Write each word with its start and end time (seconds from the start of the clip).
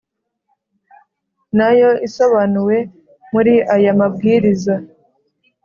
nayo 1.57 1.91
isobanuwe 2.07 2.77
muri 3.33 3.53
aya 3.75 3.91
mabwiriza 3.99 4.75